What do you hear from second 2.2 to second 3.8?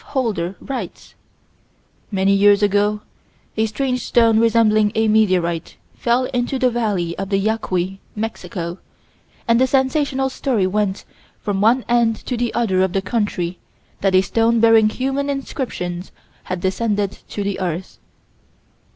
years ago, a